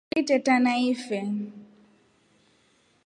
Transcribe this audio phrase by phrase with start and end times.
[0.09, 1.31] Ngili teta na ifee.